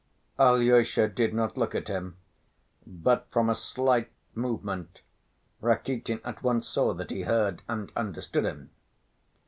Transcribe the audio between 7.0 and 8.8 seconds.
he heard and understood him.